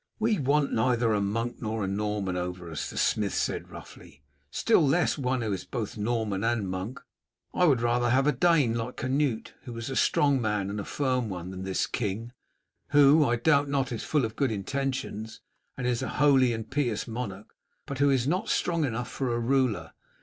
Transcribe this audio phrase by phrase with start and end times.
[0.17, 4.81] "We want neither a monk nor a Norman over us," the smith said roughly, "still
[4.81, 6.99] less one who is both Norman and monk
[7.53, 10.85] I would rather have a Dane, like Canute, who was a strong man and a
[10.85, 12.31] firm one, than this king,
[12.87, 15.39] who, I doubt not, is full of good intentions,
[15.77, 17.55] and is a holy and pious monarch,
[17.85, 19.93] but who is not strong enough for a ruler.